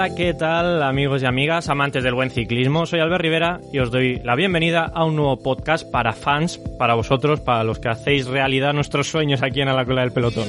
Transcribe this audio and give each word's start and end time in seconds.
Hola, 0.00 0.14
¿qué 0.14 0.32
tal 0.32 0.82
amigos 0.82 1.22
y 1.22 1.26
amigas, 1.26 1.68
amantes 1.68 2.02
del 2.02 2.14
buen 2.14 2.30
ciclismo? 2.30 2.86
Soy 2.86 3.00
Albert 3.00 3.20
Rivera 3.20 3.60
y 3.70 3.80
os 3.80 3.90
doy 3.90 4.18
la 4.24 4.34
bienvenida 4.34 4.90
a 4.94 5.04
un 5.04 5.14
nuevo 5.14 5.42
podcast 5.42 5.86
para 5.90 6.14
fans, 6.14 6.56
para 6.78 6.94
vosotros, 6.94 7.40
para 7.40 7.64
los 7.64 7.80
que 7.80 7.90
hacéis 7.90 8.26
realidad 8.26 8.72
nuestros 8.72 9.10
sueños 9.10 9.42
aquí 9.42 9.60
en 9.60 9.66
la 9.66 9.84
Cola 9.84 10.00
del 10.00 10.12
Pelotón. 10.12 10.48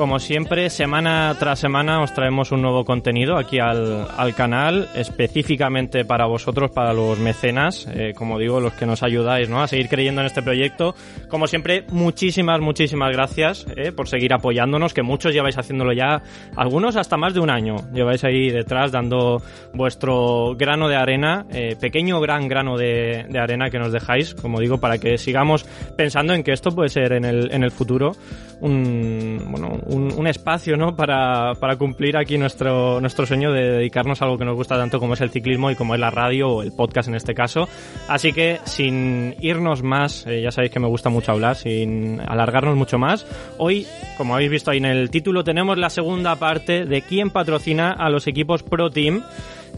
Como 0.00 0.18
siempre, 0.18 0.70
semana 0.70 1.36
tras 1.38 1.58
semana 1.58 2.00
os 2.00 2.14
traemos 2.14 2.52
un 2.52 2.62
nuevo 2.62 2.86
contenido 2.86 3.36
aquí 3.36 3.58
al, 3.58 4.34
canal, 4.34 4.88
específicamente 4.94 6.06
para 6.06 6.24
vosotros, 6.24 6.70
para 6.70 6.94
los 6.94 7.18
mecenas, 7.18 7.86
eh, 7.92 8.14
como 8.16 8.38
digo, 8.38 8.60
los 8.60 8.72
que 8.72 8.86
nos 8.86 9.02
ayudáis 9.02 9.50
¿no? 9.50 9.62
a 9.62 9.68
seguir 9.68 9.90
creyendo 9.90 10.22
en 10.22 10.28
este 10.28 10.40
proyecto. 10.40 10.94
Como 11.28 11.46
siempre, 11.46 11.84
muchísimas, 11.90 12.60
muchísimas 12.60 13.12
gracias 13.12 13.66
eh, 13.76 13.92
por 13.92 14.08
seguir 14.08 14.32
apoyándonos, 14.32 14.94
que 14.94 15.02
muchos 15.02 15.34
lleváis 15.34 15.58
haciéndolo 15.58 15.92
ya, 15.92 16.22
algunos 16.56 16.96
hasta 16.96 17.18
más 17.18 17.34
de 17.34 17.40
un 17.40 17.50
año. 17.50 17.76
Lleváis 17.92 18.24
ahí 18.24 18.48
detrás 18.48 18.92
dando 18.92 19.42
vuestro 19.74 20.54
grano 20.56 20.88
de 20.88 20.96
arena, 20.96 21.44
eh, 21.52 21.76
pequeño 21.78 22.22
gran 22.22 22.48
grano 22.48 22.78
de, 22.78 23.26
arena 23.38 23.68
que 23.68 23.78
nos 23.78 23.92
dejáis, 23.92 24.34
como 24.34 24.60
digo, 24.60 24.78
para 24.78 24.96
que 24.96 25.18
sigamos 25.18 25.64
pensando 25.94 26.32
en 26.32 26.42
que 26.42 26.52
esto 26.52 26.70
puede 26.70 26.88
ser 26.88 27.12
en 27.12 27.26
el, 27.26 27.52
en 27.52 27.64
el 27.64 27.70
futuro 27.70 28.12
un, 28.60 29.42
bueno, 29.50 29.78
un, 29.90 30.26
espacio 30.26 30.76
¿no? 30.76 30.94
para, 30.94 31.54
para, 31.54 31.76
cumplir 31.76 32.16
aquí 32.16 32.38
nuestro, 32.38 33.00
nuestro 33.00 33.26
sueño 33.26 33.52
de 33.52 33.72
dedicarnos 33.72 34.20
a 34.20 34.24
algo 34.24 34.38
que 34.38 34.44
nos 34.44 34.54
gusta 34.54 34.76
tanto 34.76 35.00
como 35.00 35.14
es 35.14 35.20
el 35.20 35.30
ciclismo 35.30 35.70
y 35.70 35.74
como 35.74 35.94
es 35.94 36.00
la 36.00 36.10
radio 36.10 36.48
o 36.48 36.62
el 36.62 36.72
podcast 36.72 37.08
en 37.08 37.16
este 37.16 37.34
caso. 37.34 37.68
Así 38.08 38.32
que 38.32 38.60
sin 38.64 39.34
irnos 39.40 39.82
más, 39.82 40.26
eh, 40.26 40.42
ya 40.42 40.50
sabéis 40.50 40.72
que 40.72 40.80
me 40.80 40.86
gusta 40.86 41.10
mucho 41.10 41.32
hablar, 41.32 41.56
sin 41.56 42.20
alargarnos 42.20 42.76
mucho 42.76 42.98
más, 42.98 43.26
hoy, 43.58 43.86
como 44.16 44.34
habéis 44.34 44.50
visto 44.50 44.70
ahí 44.70 44.78
en 44.78 44.86
el 44.86 45.10
título, 45.10 45.44
tenemos 45.44 45.76
la 45.78 45.90
segunda 45.90 46.36
parte 46.36 46.84
de 46.84 47.02
quién 47.02 47.30
patrocina 47.30 47.92
a 47.92 48.10
los 48.10 48.26
equipos 48.26 48.62
Pro 48.62 48.90
Team. 48.90 49.22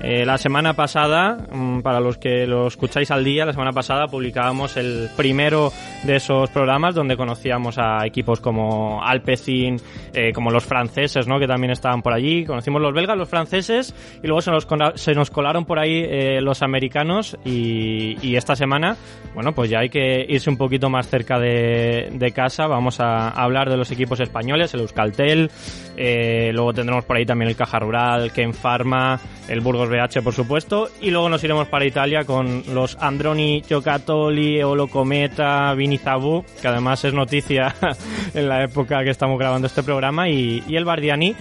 Eh, 0.00 0.24
la 0.24 0.36
semana 0.36 0.74
pasada, 0.74 1.36
mm, 1.52 1.80
para 1.80 2.00
los 2.00 2.18
que 2.18 2.46
lo 2.46 2.66
escucháis 2.66 3.10
al 3.10 3.22
día, 3.22 3.44
la 3.44 3.52
semana 3.52 3.72
pasada 3.72 4.08
publicábamos 4.08 4.76
el 4.76 5.08
primero 5.16 5.72
de 6.02 6.16
esos 6.16 6.50
programas 6.50 6.94
donde 6.94 7.16
conocíamos 7.16 7.78
a 7.78 8.04
equipos 8.04 8.40
como 8.40 9.02
Alpecin, 9.02 9.76
eh, 10.12 10.32
como 10.32 10.50
los 10.50 10.64
franceses, 10.64 11.28
¿no? 11.28 11.38
Que 11.38 11.46
también 11.46 11.70
estaban 11.70 12.02
por 12.02 12.12
allí. 12.12 12.44
Conocimos 12.44 12.82
los 12.82 12.92
belgas, 12.92 13.16
los 13.16 13.28
franceses 13.28 13.94
y 14.22 14.26
luego 14.26 14.40
se 14.40 14.50
nos, 14.50 14.66
se 14.96 15.12
nos 15.14 15.30
colaron 15.30 15.64
por 15.64 15.78
ahí 15.78 16.04
eh, 16.04 16.40
los 16.40 16.62
americanos 16.62 17.36
y, 17.44 18.16
y, 18.26 18.36
esta 18.36 18.56
semana, 18.56 18.96
bueno, 19.34 19.52
pues 19.52 19.70
ya 19.70 19.80
hay 19.80 19.88
que 19.88 20.26
irse 20.28 20.50
un 20.50 20.56
poquito 20.56 20.90
más 20.90 21.08
cerca 21.08 21.38
de, 21.38 22.08
de 22.12 22.32
casa. 22.32 22.66
Vamos 22.66 22.98
a, 22.98 23.28
hablar 23.28 23.70
de 23.70 23.76
los 23.76 23.90
equipos 23.90 24.18
españoles, 24.20 24.74
el 24.74 24.80
Euskaltel, 24.80 25.50
luego 25.96 26.72
tendremos 26.72 27.04
por 27.04 27.16
ahí 27.16 27.24
también 27.24 27.50
el 27.50 27.56
Caja 27.56 27.78
Rural, 27.78 28.32
Ken 28.32 28.52
Pharma, 28.52 29.20
el 29.48 29.60
Burgos 29.60 29.81
BH, 29.88 30.22
por 30.22 30.34
supuesto, 30.34 30.88
y 31.00 31.10
luego 31.10 31.28
nos 31.28 31.42
iremos 31.44 31.68
para 31.68 31.84
Italia 31.84 32.24
con 32.24 32.62
los 32.72 32.96
Androni 33.00 33.62
Giocattoli, 33.66 34.58
Eolo 34.58 34.88
Cometa, 34.88 35.74
Vini 35.74 35.98
Zabu, 35.98 36.44
que 36.60 36.68
además 36.68 37.04
es 37.04 37.14
noticia 37.14 37.74
en 38.34 38.48
la 38.48 38.64
época 38.64 39.02
que 39.04 39.10
estamos 39.10 39.38
grabando 39.38 39.66
este 39.66 39.82
programa, 39.82 40.28
y, 40.28 40.62
el 40.68 40.84
Bardiani. 40.84 41.34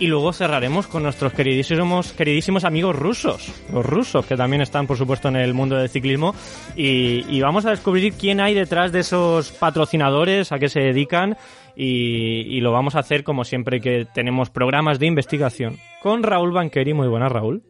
Y 0.00 0.06
luego 0.06 0.32
cerraremos 0.32 0.86
con 0.86 1.02
nuestros 1.02 1.32
queridísimos, 1.32 2.12
queridísimos 2.12 2.64
amigos 2.64 2.94
rusos, 2.94 3.52
los 3.72 3.84
rusos, 3.84 4.24
que 4.24 4.36
también 4.36 4.62
están, 4.62 4.86
por 4.86 4.96
supuesto, 4.96 5.26
en 5.26 5.34
el 5.34 5.54
mundo 5.54 5.74
del 5.74 5.88
ciclismo. 5.88 6.36
Y, 6.76 7.24
y 7.28 7.40
vamos 7.40 7.66
a 7.66 7.70
descubrir 7.70 8.12
quién 8.12 8.40
hay 8.40 8.54
detrás 8.54 8.92
de 8.92 9.00
esos 9.00 9.50
patrocinadores, 9.50 10.52
a 10.52 10.60
qué 10.60 10.68
se 10.68 10.78
dedican 10.78 11.36
y, 11.80 12.60
lo 12.60 12.72
vamos 12.72 12.96
a 12.96 13.00
hacer 13.00 13.22
como 13.22 13.44
siempre 13.44 13.80
que 13.80 14.04
tenemos 14.12 14.50
programas 14.50 14.98
de 14.98 15.06
investigación 15.06 15.78
con 16.02 16.24
Raúl 16.24 16.50
Banqueri. 16.50 16.92
Muy 16.92 17.06
buenas, 17.06 17.30
Raúl. 17.30 17.62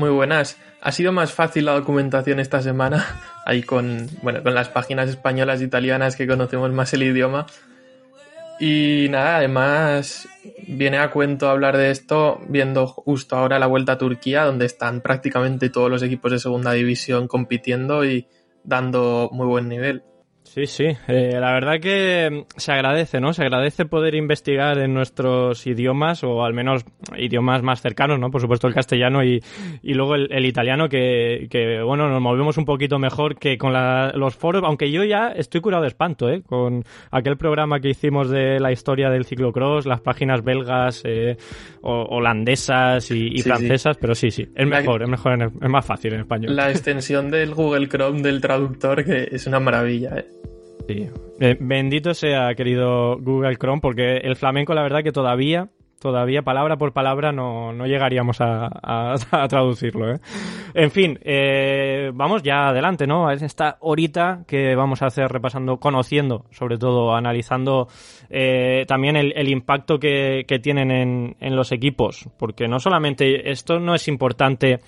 Muy 0.00 0.08
buenas. 0.08 0.56
Ha 0.80 0.92
sido 0.92 1.12
más 1.12 1.34
fácil 1.34 1.66
la 1.66 1.74
documentación 1.74 2.40
esta 2.40 2.62
semana, 2.62 3.20
ahí 3.44 3.62
con, 3.62 4.08
bueno, 4.22 4.42
con 4.42 4.54
las 4.54 4.70
páginas 4.70 5.10
españolas 5.10 5.60
e 5.60 5.64
italianas 5.64 6.16
que 6.16 6.26
conocemos 6.26 6.72
más 6.72 6.94
el 6.94 7.02
idioma. 7.02 7.44
Y 8.58 9.08
nada, 9.10 9.36
además 9.36 10.26
viene 10.66 10.96
a 10.96 11.10
cuento 11.10 11.50
hablar 11.50 11.76
de 11.76 11.90
esto 11.90 12.40
viendo 12.48 12.86
justo 12.86 13.36
ahora 13.36 13.58
la 13.58 13.66
vuelta 13.66 13.92
a 13.92 13.98
Turquía, 13.98 14.44
donde 14.44 14.64
están 14.64 15.02
prácticamente 15.02 15.68
todos 15.68 15.90
los 15.90 16.02
equipos 16.02 16.32
de 16.32 16.38
segunda 16.38 16.72
división 16.72 17.28
compitiendo 17.28 18.02
y 18.06 18.26
dando 18.64 19.28
muy 19.34 19.46
buen 19.46 19.68
nivel. 19.68 20.02
Sí, 20.52 20.66
sí, 20.66 20.86
eh, 21.06 21.38
la 21.38 21.52
verdad 21.52 21.78
que 21.80 22.44
se 22.56 22.72
agradece, 22.72 23.20
¿no? 23.20 23.32
Se 23.32 23.42
agradece 23.42 23.84
poder 23.84 24.16
investigar 24.16 24.78
en 24.78 24.92
nuestros 24.92 25.64
idiomas, 25.64 26.24
o 26.24 26.42
al 26.42 26.54
menos 26.54 26.84
idiomas 27.16 27.62
más 27.62 27.80
cercanos, 27.80 28.18
¿no? 28.18 28.32
Por 28.32 28.40
supuesto 28.40 28.66
el 28.66 28.74
castellano 28.74 29.22
y, 29.22 29.44
y 29.80 29.94
luego 29.94 30.16
el, 30.16 30.44
italiano, 30.44 30.88
que, 30.88 31.46
que, 31.48 31.80
bueno, 31.82 32.08
nos 32.08 32.20
movemos 32.20 32.58
un 32.58 32.64
poquito 32.64 32.98
mejor 32.98 33.38
que 33.38 33.58
con 33.58 33.72
los 33.72 34.34
foros, 34.34 34.64
aunque 34.64 34.90
yo 34.90 35.04
ya 35.04 35.28
estoy 35.28 35.60
curado 35.60 35.82
de 35.82 35.88
espanto, 35.88 36.28
¿eh? 36.28 36.42
Con 36.42 36.82
aquel 37.12 37.36
programa 37.36 37.78
que 37.78 37.90
hicimos 37.90 38.28
de 38.28 38.58
la 38.58 38.72
historia 38.72 39.08
del 39.08 39.26
ciclocross, 39.26 39.86
las 39.86 40.00
páginas 40.00 40.42
belgas, 40.42 41.02
eh, 41.04 41.36
holandesas 41.82 43.08
y, 43.12 43.40
francesas, 43.42 43.98
pero 43.98 44.16
sí, 44.16 44.32
sí, 44.32 44.48
es 44.52 44.66
mejor, 44.66 45.04
es 45.04 45.08
mejor, 45.08 45.52
es 45.62 45.70
más 45.70 45.86
fácil 45.86 46.14
en 46.14 46.20
español. 46.22 46.56
La 46.56 46.70
extensión 46.70 47.30
del 47.30 47.54
Google 47.54 47.88
Chrome 47.88 48.22
del 48.22 48.40
traductor, 48.40 49.04
que 49.04 49.28
es 49.30 49.46
una 49.46 49.60
maravilla, 49.60 50.16
¿eh? 50.16 50.39
Eh, 50.92 51.56
bendito 51.58 52.14
sea, 52.14 52.54
querido 52.54 53.18
Google 53.18 53.56
Chrome, 53.56 53.80
porque 53.80 54.18
el 54.18 54.36
flamenco, 54.36 54.74
la 54.74 54.82
verdad 54.82 55.02
que 55.02 55.12
todavía, 55.12 55.68
todavía 56.00 56.42
palabra 56.42 56.76
por 56.76 56.92
palabra 56.92 57.32
no, 57.32 57.72
llegaríamos 57.86 58.38
a, 58.40 59.14
traducirlo. 59.48 60.14
¿eh? 60.14 60.20
En 60.74 60.90
fin, 60.90 61.18
eh, 61.22 62.10
vamos 62.14 62.42
ya 62.42 62.68
adelante, 62.68 63.06
¿no? 63.06 63.30
Es 63.30 63.42
esta 63.42 63.76
horita 63.80 64.44
que 64.46 64.74
vamos 64.74 65.02
a 65.02 65.06
hacer 65.06 65.30
repasando, 65.30 65.78
conociendo, 65.78 66.46
sobre 66.50 66.78
todo 66.78 67.14
analizando 67.14 67.88
también 68.86 69.16
el, 69.16 69.48
impacto 69.48 69.98
que, 69.98 70.44
tienen 70.62 70.90
en, 70.90 71.36
en 71.40 71.56
los 71.56 71.72
equipos, 71.72 72.28
porque 72.38 72.68
no 72.68 72.80
solamente 72.80 73.50
esto 73.50 73.80
no 73.80 73.94
es 73.94 74.06
importante 74.08 74.80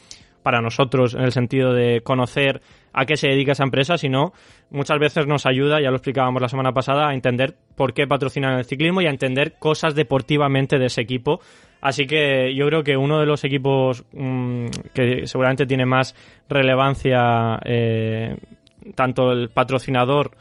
para 0.43 0.61
nosotros 0.61 1.15
en 1.15 1.23
el 1.23 1.33
sentido 1.33 1.73
de 1.73 2.01
conocer 2.03 2.61
a 2.93 3.07
qué 3.07 3.17
se 3.17 3.29
dedica 3.29 3.53
esa 3.53 3.65
empresa, 3.65 3.97
sino 3.97 4.33
muchas 4.71 4.99
veces 4.99 5.27
nos 5.27 5.47
ayuda, 5.47 5.81
ya 5.81 5.91
lo 5.91 5.97
explicábamos 5.97 6.43
la 6.43 6.49
semana 6.49 6.73
pasada, 6.73 7.09
a 7.09 7.15
entender 7.15 7.55
por 7.77 7.95
qué 7.95 8.07
patrocinan 8.07 8.59
el 8.59 8.65
ciclismo 8.65 9.01
y 9.01 9.07
a 9.07 9.11
entender 9.11 9.55
cosas 9.59 9.95
deportivamente 9.95 10.79
de 10.79 10.87
ese 10.87 11.01
equipo. 11.01 11.41
Así 11.81 12.07
que 12.07 12.55
yo 12.55 12.67
creo 12.67 12.83
que 12.83 12.97
uno 12.97 13.19
de 13.19 13.27
los 13.27 13.45
equipos 13.45 14.05
mm, 14.13 14.67
que 14.95 15.27
seguramente 15.27 15.67
tiene 15.67 15.87
más 15.87 16.15
relevancia, 16.49 17.59
eh, 17.65 18.37
tanto 18.95 19.33
el 19.33 19.49
patrocinador 19.49 20.33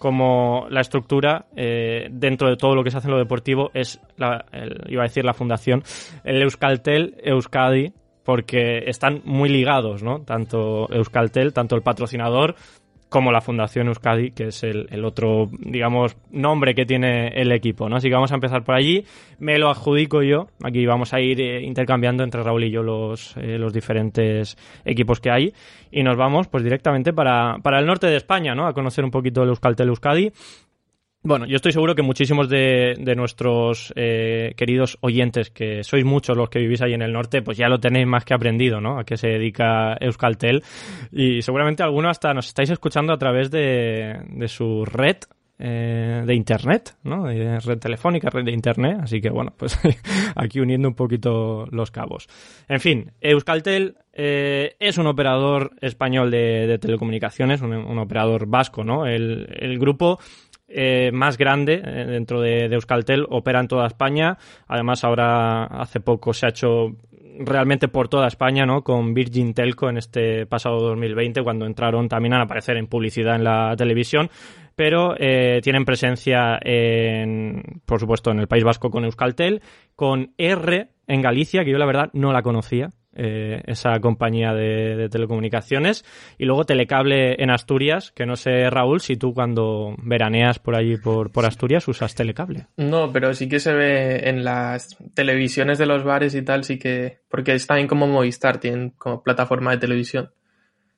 como 0.00 0.66
la 0.70 0.80
estructura 0.80 1.44
eh, 1.54 2.08
dentro 2.10 2.48
de 2.48 2.56
todo 2.56 2.74
lo 2.74 2.82
que 2.82 2.90
se 2.90 2.96
hace 2.96 3.08
en 3.08 3.12
lo 3.12 3.18
deportivo 3.18 3.70
es, 3.74 4.00
la, 4.16 4.46
iba 4.88 5.02
a 5.02 5.06
decir 5.06 5.24
la 5.26 5.34
fundación, 5.34 5.82
el 6.24 6.40
Euskaltel 6.42 7.16
Euskadi, 7.22 7.92
porque 8.24 8.84
están 8.86 9.22
muy 9.24 9.48
ligados, 9.48 10.02
¿no? 10.02 10.20
Tanto 10.20 10.88
Euskaltel, 10.92 11.52
tanto 11.52 11.76
el 11.76 11.82
patrocinador 11.82 12.56
como 13.10 13.32
la 13.32 13.40
Fundación 13.40 13.88
Euskadi, 13.88 14.30
que 14.30 14.46
es 14.46 14.62
el, 14.62 15.04
otro, 15.04 15.50
digamos, 15.58 16.16
nombre 16.30 16.74
que 16.74 16.86
tiene 16.86 17.28
el 17.28 17.50
equipo, 17.52 17.88
¿no? 17.88 17.96
Así 17.96 18.08
que 18.08 18.14
vamos 18.14 18.30
a 18.30 18.36
empezar 18.36 18.64
por 18.64 18.76
allí. 18.76 19.04
Me 19.40 19.58
lo 19.58 19.68
adjudico 19.68 20.22
yo. 20.22 20.46
Aquí 20.62 20.86
vamos 20.86 21.12
a 21.12 21.20
ir 21.20 21.40
eh, 21.40 21.60
intercambiando 21.62 22.22
entre 22.22 22.42
Raúl 22.42 22.64
y 22.64 22.70
yo 22.70 22.82
los, 22.82 23.36
eh, 23.36 23.58
los 23.58 23.72
diferentes 23.72 24.56
equipos 24.84 25.20
que 25.20 25.30
hay. 25.30 25.52
Y 25.90 26.04
nos 26.04 26.16
vamos, 26.16 26.46
pues, 26.46 26.62
directamente 26.62 27.12
para, 27.12 27.56
para 27.62 27.80
el 27.80 27.86
norte 27.86 28.06
de 28.06 28.16
España, 28.16 28.54
¿no? 28.54 28.66
A 28.66 28.72
conocer 28.72 29.04
un 29.04 29.10
poquito 29.10 29.42
el 29.42 29.48
Euskaltel 29.48 29.88
Euskadi. 29.88 30.32
Bueno, 31.22 31.44
yo 31.44 31.56
estoy 31.56 31.72
seguro 31.72 31.94
que 31.94 32.00
muchísimos 32.00 32.48
de, 32.48 32.94
nuestros 33.14 33.92
eh, 33.94 34.54
queridos 34.56 34.96
oyentes, 35.02 35.50
que 35.50 35.84
sois 35.84 36.02
muchos 36.02 36.34
los 36.34 36.48
que 36.48 36.60
vivís 36.60 36.80
ahí 36.80 36.94
en 36.94 37.02
el 37.02 37.12
norte, 37.12 37.42
pues 37.42 37.58
ya 37.58 37.68
lo 37.68 37.78
tenéis 37.78 38.06
más 38.06 38.24
que 38.24 38.32
aprendido, 38.32 38.80
¿no? 38.80 38.98
A 38.98 39.04
qué 39.04 39.18
se 39.18 39.28
dedica 39.28 39.98
Euskaltel. 40.00 40.62
Y 41.12 41.42
seguramente 41.42 41.82
algunos 41.82 42.12
hasta 42.12 42.32
nos 42.32 42.46
estáis 42.46 42.70
escuchando 42.70 43.12
a 43.12 43.18
través 43.18 43.50
de, 43.50 44.46
su 44.48 44.86
red 44.86 45.18
eh, 45.58 46.22
de 46.24 46.34
internet, 46.34 46.96
¿no? 47.02 47.26
red 47.26 47.78
telefónica, 47.78 48.30
red 48.30 48.46
de 48.46 48.52
internet. 48.52 49.00
Así 49.02 49.20
que 49.20 49.28
bueno, 49.28 49.52
pues 49.54 49.78
aquí 50.36 50.58
uniendo 50.58 50.88
un 50.88 50.94
poquito 50.94 51.66
los 51.70 51.90
cabos. 51.90 52.28
En 52.66 52.80
fin, 52.80 53.12
Euskaltel 53.20 53.98
eh, 54.14 54.74
es 54.80 54.96
un 54.96 55.06
operador 55.06 55.72
español 55.82 56.30
de, 56.30 56.78
telecomunicaciones, 56.80 57.60
un, 57.60 57.98
operador 57.98 58.46
vasco, 58.46 58.84
¿no? 58.84 59.06
El 59.06 59.78
grupo 59.78 60.18
eh, 60.72 61.10
más 61.12 61.36
grande 61.36 61.82
eh, 61.84 62.04
dentro 62.06 62.40
de, 62.40 62.66
Euskaltel, 62.66 63.26
opera 63.28 63.60
en 63.60 63.68
toda 63.68 63.86
España. 63.86 64.38
Además, 64.68 65.02
ahora 65.02 65.64
hace 65.64 65.98
poco 66.00 66.32
se 66.32 66.46
ha 66.46 66.50
hecho 66.50 66.96
realmente 67.40 67.88
por 67.88 68.08
toda 68.08 68.28
España, 68.28 68.66
¿no? 68.66 68.82
Con 68.82 69.12
Virgin 69.12 69.52
Telco 69.52 69.88
en 69.88 69.96
este 69.96 70.46
pasado 70.46 70.80
2020, 70.80 71.42
cuando 71.42 71.66
entraron 71.66 72.08
también 72.08 72.34
a 72.34 72.42
aparecer 72.42 72.76
en 72.76 72.86
publicidad 72.86 73.34
en 73.34 73.44
la 73.44 73.74
televisión, 73.76 74.30
pero 74.76 75.14
eh, 75.18 75.60
tienen 75.62 75.84
presencia, 75.84 76.58
en, 76.62 77.80
por 77.84 77.98
supuesto, 77.98 78.30
en 78.30 78.38
el 78.38 78.46
País 78.46 78.62
Vasco 78.62 78.90
con 78.90 79.04
Euskaltel, 79.04 79.62
con 79.96 80.34
R 80.38 80.88
en 81.06 81.22
Galicia, 81.22 81.64
que 81.64 81.70
yo 81.70 81.78
la 81.78 81.86
verdad 81.86 82.10
no 82.12 82.32
la 82.32 82.42
conocía, 82.42 82.90
eh, 83.12 83.62
esa 83.66 83.98
compañía 83.98 84.54
de, 84.54 85.08
telecomunicaciones. 85.10 86.04
Y 86.38 86.44
luego 86.44 86.64
Telecable 86.64 87.42
en 87.42 87.50
Asturias, 87.50 88.12
que 88.12 88.26
no 88.26 88.36
sé, 88.36 88.70
Raúl, 88.70 89.00
si 89.00 89.16
tú 89.16 89.34
cuando 89.34 89.96
veraneas 89.98 90.58
por 90.58 90.76
allí, 90.76 90.96
por, 90.96 91.32
por 91.32 91.44
Asturias, 91.44 91.88
usas 91.88 92.14
Telecable. 92.14 92.68
No, 92.76 93.12
pero 93.12 93.34
sí 93.34 93.48
que 93.48 93.58
se 93.58 93.72
ve 93.72 94.28
en 94.28 94.44
las 94.44 94.96
televisiones 95.14 95.78
de 95.78 95.86
los 95.86 96.04
bares 96.04 96.34
y 96.34 96.42
tal, 96.42 96.64
sí 96.64 96.78
que... 96.78 97.20
Porque 97.28 97.54
está 97.54 97.74
bien 97.74 97.88
como 97.88 98.06
Movistar, 98.06 98.58
tienen 98.58 98.90
como 98.90 99.22
plataforma 99.22 99.72
de 99.72 99.78
televisión. 99.78 100.30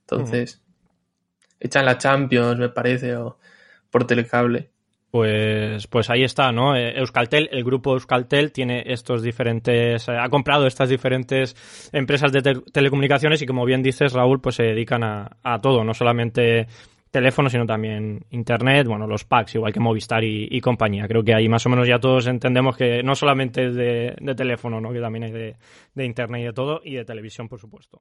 Entonces, 0.01 0.63
echan 1.61 1.87
la 1.87 1.97
Champions, 1.97 2.59
me 2.59 2.69
parece, 2.69 3.17
o 3.17 3.39
por 3.91 4.07
Telecable. 4.07 4.72
Pues, 5.13 5.89
pues 5.89 6.09
ahí 6.09 6.25
está, 6.25 6.53
¿no? 6.53 6.75
Eh, 6.75 6.99
Euskaltel, 6.99 7.51
el 7.53 7.65
grupo 7.65 7.93
Euskaltel 7.93 8.51
tiene 8.51 8.83
estos 8.87 9.23
diferentes, 9.23 10.09
eh, 10.09 10.17
ha 10.19 10.27
comprado 10.31 10.67
estas 10.67 10.89
diferentes 10.89 11.55
empresas 11.93 12.33
de 12.33 12.41
telecomunicaciones 12.73 13.43
y 13.43 13.47
como 13.47 13.67
bien 13.67 13.83
dices, 13.83 14.15
Raúl, 14.15 14.41
pues 14.41 14.55
se 14.55 14.63
dedican 14.63 15.05
a, 15.05 15.59
todo, 15.61 15.85
no 15.85 15.93
solamente 15.93 16.67
teléfonos, 17.11 17.53
sino 17.53 17.67
también 17.67 18.25
internet, 18.31 18.87
bueno, 18.87 19.07
los 19.07 19.25
packs, 19.25 19.55
igual 19.55 19.75
que 19.75 19.81
Movistar 19.81 20.25
y, 20.25 20.59
compañía. 20.63 21.07
Creo 21.07 21.23
que 21.23 21.35
ahí 21.35 21.47
más 21.47 21.67
o 21.67 21.69
menos 21.69 21.87
ya 21.87 21.99
todos 21.99 22.27
entendemos 22.27 22.75
que 22.75 23.03
no 23.03 23.15
solamente 23.15 23.67
es 23.67 23.75
de, 23.75 24.35
teléfono, 24.35 24.81
¿no? 24.81 24.95
Que 24.95 25.01
también 25.01 25.25
hay 25.25 25.33
de, 25.33 25.57
de 25.95 26.05
internet 26.07 26.41
y 26.41 26.45
de 26.45 26.53
todo, 26.55 26.81
y 26.83 26.95
de 26.95 27.05
televisión, 27.05 27.51
por 27.51 27.61
supuesto. 27.61 28.01